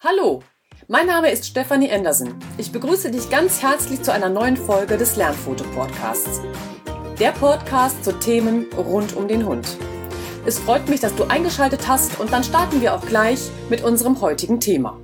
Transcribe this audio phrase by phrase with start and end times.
[0.00, 0.44] Hallo,
[0.86, 2.36] mein Name ist Stefanie Andersen.
[2.56, 6.40] Ich begrüße dich ganz herzlich zu einer neuen Folge des Lernfoto-Podcasts.
[7.18, 9.76] Der Podcast zu Themen rund um den Hund.
[10.46, 14.20] Es freut mich, dass du eingeschaltet hast und dann starten wir auch gleich mit unserem
[14.20, 14.96] heutigen Thema.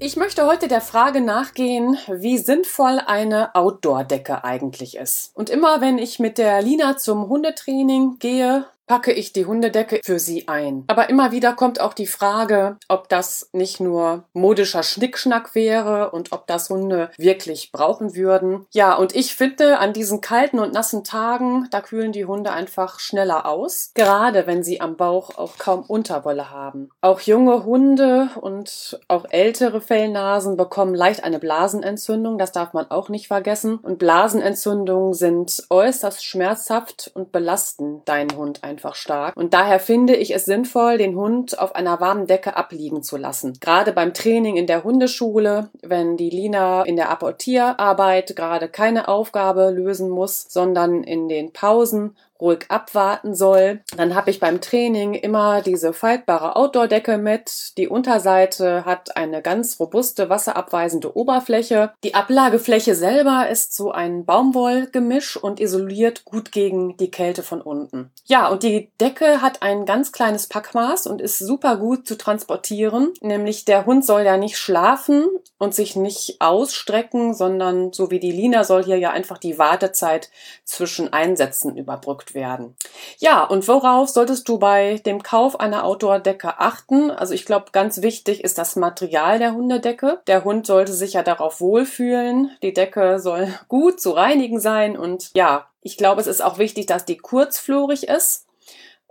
[0.00, 5.30] Ich möchte heute der Frage nachgehen, wie sinnvoll eine Outdoor-Decke eigentlich ist.
[5.36, 10.18] Und immer wenn ich mit der Lina zum Hundetraining gehe, packe ich die Hundedecke für
[10.18, 10.84] sie ein.
[10.86, 16.32] Aber immer wieder kommt auch die Frage, ob das nicht nur modischer Schnickschnack wäre und
[16.32, 18.66] ob das Hunde wirklich brauchen würden.
[18.70, 23.00] Ja, und ich finde, an diesen kalten und nassen Tagen, da kühlen die Hunde einfach
[23.00, 26.90] schneller aus, gerade wenn sie am Bauch auch kaum Unterwolle haben.
[27.00, 33.08] Auch junge Hunde und auch ältere Fellnasen bekommen leicht eine Blasenentzündung, das darf man auch
[33.08, 33.76] nicht vergessen.
[33.76, 39.36] Und Blasenentzündungen sind äußerst schmerzhaft und belasten deinen Hund einfach einfach stark.
[39.36, 43.56] Und daher finde ich es sinnvoll, den Hund auf einer warmen Decke abliegen zu lassen.
[43.60, 49.70] Gerade beim Training in der Hundeschule, wenn die Lina in der Apportierarbeit gerade keine Aufgabe
[49.70, 53.80] lösen muss, sondern in den Pausen ruhig abwarten soll.
[53.96, 57.72] Dann habe ich beim Training immer diese faltbare Outdoor-Decke mit.
[57.78, 61.92] Die Unterseite hat eine ganz robuste wasserabweisende Oberfläche.
[62.02, 68.10] Die Ablagefläche selber ist so ein Baumwollgemisch und isoliert gut gegen die Kälte von unten.
[68.24, 73.12] Ja, und die Decke hat ein ganz kleines Packmaß und ist super gut zu transportieren.
[73.20, 75.26] Nämlich der Hund soll ja nicht schlafen
[75.58, 80.30] und sich nicht ausstrecken, sondern so wie die Lina soll hier ja einfach die Wartezeit
[80.64, 82.76] zwischen Einsätzen überbrückt werden.
[83.18, 87.10] Ja, und worauf solltest du bei dem Kauf einer Outdoor-Decke achten?
[87.10, 90.20] Also ich glaube, ganz wichtig ist das Material der Hundedecke.
[90.26, 92.50] Der Hund sollte sich ja darauf wohlfühlen.
[92.62, 96.86] Die Decke soll gut zu reinigen sein und ja, ich glaube, es ist auch wichtig,
[96.86, 98.46] dass die kurzflorig ist.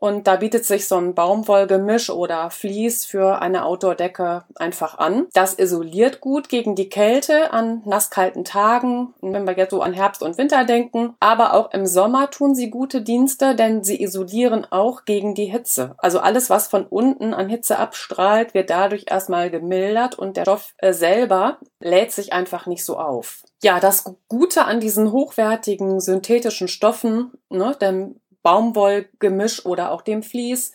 [0.01, 5.27] Und da bietet sich so ein Baumwollgemisch oder Vlies für eine Outdoor-Decke einfach an.
[5.33, 10.23] Das isoliert gut gegen die Kälte an nasskalten Tagen, wenn wir jetzt so an Herbst
[10.23, 11.13] und Winter denken.
[11.19, 15.93] Aber auch im Sommer tun sie gute Dienste, denn sie isolieren auch gegen die Hitze.
[15.99, 20.73] Also alles, was von unten an Hitze abstrahlt, wird dadurch erstmal gemildert und der Stoff
[20.79, 23.43] äh, selber lädt sich einfach nicht so auf.
[23.61, 30.73] Ja, das Gute an diesen hochwertigen synthetischen Stoffen, ne, dem Baumwollgemisch oder auch dem Vlies,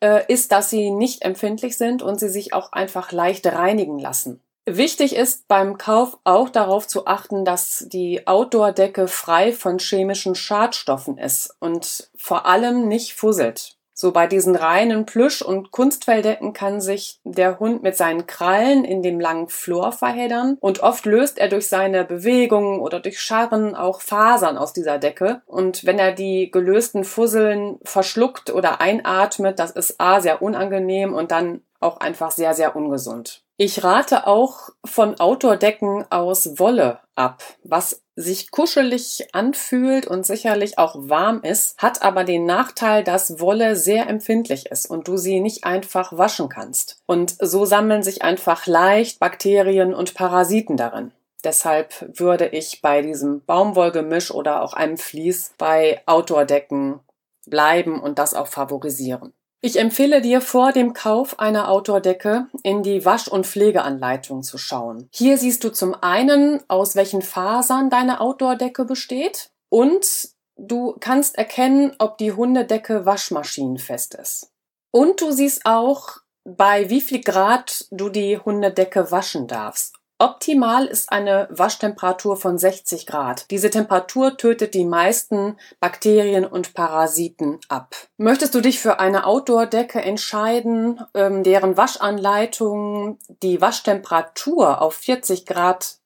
[0.00, 4.42] äh, ist, dass sie nicht empfindlich sind und sie sich auch einfach leicht reinigen lassen.
[4.66, 11.16] Wichtig ist beim Kauf auch darauf zu achten, dass die Outdoor-Decke frei von chemischen Schadstoffen
[11.16, 13.77] ist und vor allem nicht fusselt.
[14.00, 19.02] So bei diesen reinen Plüsch- und Kunstfelldecken kann sich der Hund mit seinen Krallen in
[19.02, 24.00] dem langen Flor verheddern und oft löst er durch seine Bewegungen oder durch Scharren auch
[24.00, 25.42] Fasern aus dieser Decke.
[25.46, 31.32] Und wenn er die gelösten Fusseln verschluckt oder einatmet, das ist A sehr unangenehm und
[31.32, 33.42] dann auch einfach sehr, sehr ungesund.
[33.60, 40.94] Ich rate auch von Outdoor-Decken aus Wolle ab, was sich kuschelig anfühlt und sicherlich auch
[40.96, 45.64] warm ist, hat aber den Nachteil, dass Wolle sehr empfindlich ist und du sie nicht
[45.64, 47.02] einfach waschen kannst.
[47.06, 51.10] Und so sammeln sich einfach leicht Bakterien und Parasiten darin.
[51.42, 57.00] Deshalb würde ich bei diesem Baumwollgemisch oder auch einem Vlies bei Outdoor-Decken
[57.44, 59.32] bleiben und das auch favorisieren.
[59.60, 65.08] Ich empfehle dir vor dem Kauf einer Outdoor-Decke in die Wasch- und Pflegeanleitung zu schauen.
[65.12, 71.92] Hier siehst du zum einen, aus welchen Fasern deine Outdoor-Decke besteht und du kannst erkennen,
[71.98, 74.52] ob die Hundedecke waschmaschinenfest ist.
[74.92, 79.97] Und du siehst auch, bei wie viel Grad du die Hundedecke waschen darfst.
[80.20, 83.48] Optimal ist eine Waschtemperatur von 60 Grad.
[83.52, 87.94] Diese Temperatur tötet die meisten Bakterien und Parasiten ab.
[88.16, 95.97] Möchtest du dich für eine Outdoor-Decke entscheiden, ähm, deren Waschanleitung die Waschtemperatur auf 40 Grad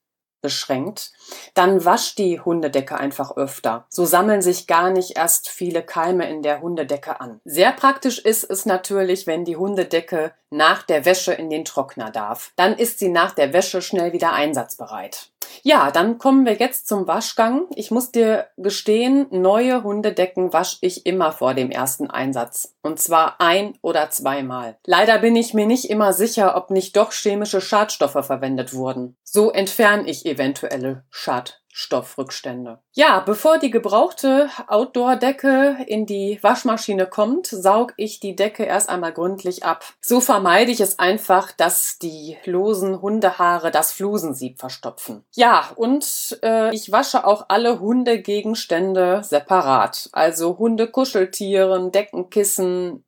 [0.43, 1.11] beschränkt,
[1.55, 3.87] dann wasch die Hundedecke einfach öfter.
[3.89, 7.41] So sammeln sich gar nicht erst viele Keime in der Hundedecke an.
[7.45, 12.51] Sehr praktisch ist es natürlich, wenn die Hundedecke nach der Wäsche in den Trockner darf.
[12.55, 15.31] Dann ist sie nach der Wäsche schnell wieder einsatzbereit.
[15.61, 17.65] Ja, dann kommen wir jetzt zum Waschgang.
[17.75, 22.75] Ich muss dir gestehen, neue Hundedecken wasche ich immer vor dem ersten Einsatz.
[22.81, 24.77] Und zwar ein oder zweimal.
[24.85, 29.15] Leider bin ich mir nicht immer sicher, ob nicht doch chemische Schadstoffe verwendet wurden.
[29.23, 31.62] So entferne ich eventuelle Schadstoffe.
[31.73, 32.79] Duftstoffrückstände.
[32.93, 39.11] Ja, bevor die gebrauchte Outdoor-Decke in die Waschmaschine kommt, saug ich die Decke erst einmal
[39.11, 39.83] gründlich ab.
[39.99, 45.23] So vermeide ich es einfach, dass die losen Hundehaare das Flusensieb verstopfen.
[45.33, 50.09] Ja, und äh, ich wasche auch alle Hundegegenstände separat.
[50.13, 53.03] Also Hundekuscheltieren, Deckenkissen,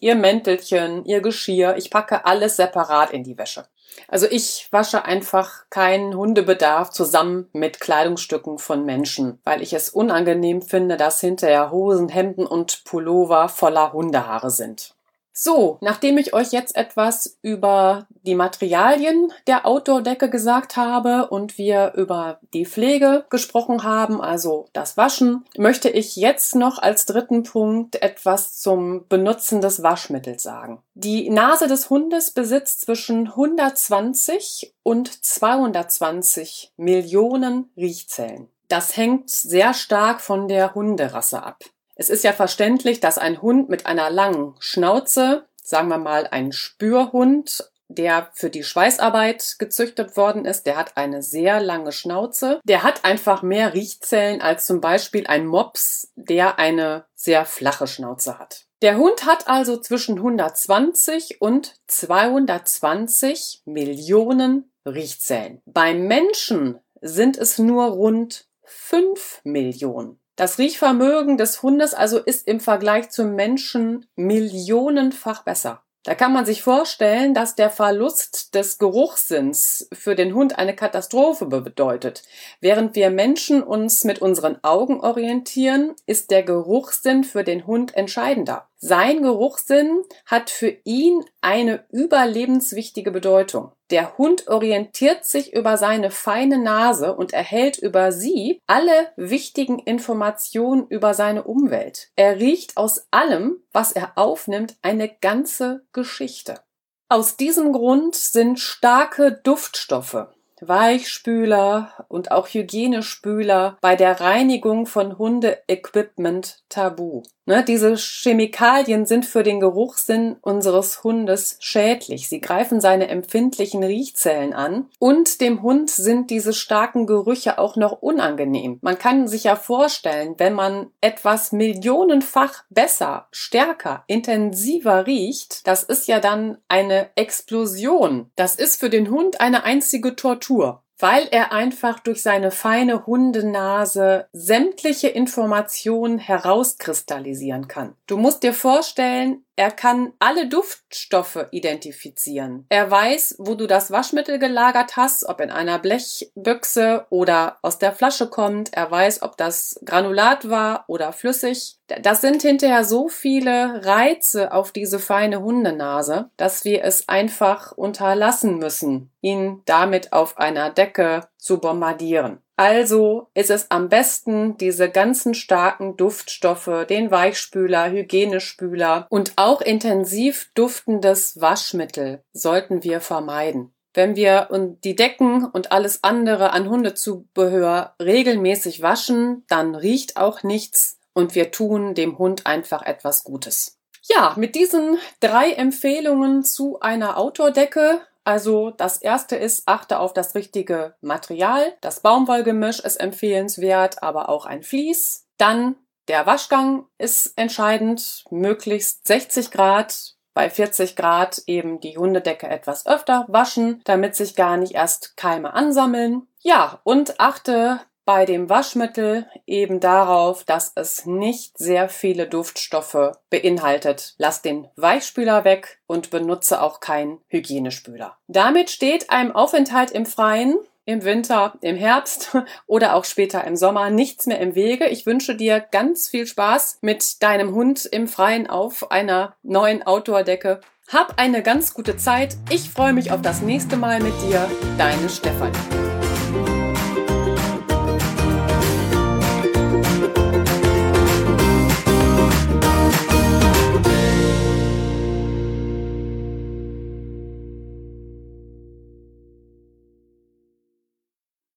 [0.00, 1.76] ihr Mäntelchen, ihr Geschirr.
[1.76, 3.64] Ich packe alles separat in die Wäsche.
[4.08, 10.62] Also ich wasche einfach keinen Hundebedarf zusammen mit Kleidungsstücken von Menschen, weil ich es unangenehm
[10.62, 14.94] finde, dass hinterher Hosen, Hemden und Pullover voller Hundehaare sind.
[15.36, 21.94] So, nachdem ich euch jetzt etwas über die Materialien der Outdoor-Decke gesagt habe und wir
[21.96, 28.00] über die Pflege gesprochen haben, also das Waschen, möchte ich jetzt noch als dritten Punkt
[28.00, 30.80] etwas zum Benutzen des Waschmittels sagen.
[30.94, 38.48] Die Nase des Hundes besitzt zwischen 120 und 220 Millionen Riechzellen.
[38.68, 41.64] Das hängt sehr stark von der Hunderasse ab.
[41.96, 46.52] Es ist ja verständlich, dass ein Hund mit einer langen Schnauze, sagen wir mal ein
[46.52, 52.60] Spürhund, der für die Schweißarbeit gezüchtet worden ist, der hat eine sehr lange Schnauze.
[52.64, 58.38] Der hat einfach mehr Riechzellen als zum Beispiel ein Mops, der eine sehr flache Schnauze
[58.38, 58.66] hat.
[58.82, 65.62] Der Hund hat also zwischen 120 und 220 Millionen Riechzellen.
[65.64, 70.20] Beim Menschen sind es nur rund 5 Millionen.
[70.36, 75.84] Das Riechvermögen des Hundes also ist im Vergleich zum Menschen millionenfach besser.
[76.02, 81.46] Da kann man sich vorstellen, dass der Verlust des Geruchssinns für den Hund eine Katastrophe
[81.46, 82.24] bedeutet.
[82.60, 88.68] Während wir Menschen uns mit unseren Augen orientieren, ist der Geruchssinn für den Hund entscheidender.
[88.86, 93.72] Sein Geruchssinn hat für ihn eine überlebenswichtige Bedeutung.
[93.88, 100.86] Der Hund orientiert sich über seine feine Nase und erhält über sie alle wichtigen Informationen
[100.88, 102.10] über seine Umwelt.
[102.14, 106.60] Er riecht aus allem, was er aufnimmt, eine ganze Geschichte.
[107.08, 110.26] Aus diesem Grund sind starke Duftstoffe
[110.60, 117.22] Weichspüler und auch Hygienespüler bei der Reinigung von Hundeequipment tabu.
[117.46, 122.30] Ne, diese Chemikalien sind für den Geruchssinn unseres Hundes schädlich.
[122.30, 128.00] Sie greifen seine empfindlichen Riechzellen an und dem Hund sind diese starken Gerüche auch noch
[128.00, 128.78] unangenehm.
[128.80, 136.08] Man kann sich ja vorstellen, wenn man etwas millionenfach besser, stärker, intensiver riecht, das ist
[136.08, 138.30] ja dann eine Explosion.
[138.36, 144.28] Das ist für den Hund eine einzige Tortur weil er einfach durch seine feine Hundenase
[144.32, 147.94] sämtliche Informationen herauskristallisieren kann.
[148.06, 152.66] Du musst dir vorstellen, er kann alle Duftstoffe identifizieren.
[152.68, 157.92] Er weiß, wo du das Waschmittel gelagert hast, ob in einer Blechbüchse oder aus der
[157.92, 158.72] Flasche kommt.
[158.74, 161.76] Er weiß, ob das Granulat war oder flüssig.
[162.02, 168.58] Das sind hinterher so viele Reize auf diese feine Hundenase, dass wir es einfach unterlassen
[168.58, 172.43] müssen, ihn damit auf einer Decke zu bombardieren.
[172.56, 180.50] Also ist es am besten, diese ganzen starken Duftstoffe, den Weichspüler, Hygienespüler und auch intensiv
[180.54, 183.74] duftendes Waschmittel sollten wir vermeiden.
[183.92, 184.48] Wenn wir
[184.82, 191.52] die Decken und alles andere an Hundezubehör regelmäßig waschen, dann riecht auch nichts und wir
[191.52, 193.78] tun dem Hund einfach etwas Gutes.
[194.02, 200.34] Ja, mit diesen drei Empfehlungen zu einer Outdoor-Decke also das erste ist, achte auf das
[200.34, 201.74] richtige Material.
[201.80, 205.26] Das Baumwollgemisch ist empfehlenswert, aber auch ein Vlies.
[205.36, 205.76] Dann
[206.08, 213.24] der Waschgang ist entscheidend, möglichst 60 Grad, bei 40 Grad eben die Hundedecke etwas öfter
[213.28, 216.26] waschen, damit sich gar nicht erst Keime ansammeln.
[216.40, 224.14] Ja, und achte bei dem Waschmittel eben darauf, dass es nicht sehr viele Duftstoffe beinhaltet.
[224.18, 228.16] Lass den Weichspüler weg und benutze auch keinen Hygienespüler.
[228.28, 230.56] Damit steht einem Aufenthalt im Freien
[230.86, 234.86] im Winter, im Herbst oder auch später im Sommer nichts mehr im Wege.
[234.88, 240.60] Ich wünsche dir ganz viel Spaß mit deinem Hund im Freien auf einer neuen Outdoor-Decke.
[240.92, 242.36] Hab eine ganz gute Zeit.
[242.50, 244.50] Ich freue mich auf das nächste Mal mit dir.
[244.76, 246.63] Deine Stefanie.